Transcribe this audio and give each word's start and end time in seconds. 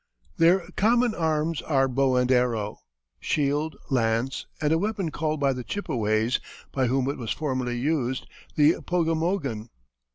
Their 0.37 0.67
common 0.75 1.13
arms 1.13 1.61
are 1.61 1.87
bow 1.87 2.15
and 2.15 2.31
arrow, 2.31 2.79
shield, 3.19 3.75
lance, 3.91 4.47
and 4.59 4.73
a 4.73 4.79
weapon 4.79 5.11
called 5.11 5.39
by 5.39 5.53
the 5.53 5.63
Chippeways, 5.63 6.39
by 6.71 6.87
whom 6.87 7.07
it 7.07 7.19
was 7.19 7.31
formerly 7.31 7.77
used, 7.77 8.25
the 8.55 8.77
poggamoggon. 8.87 9.69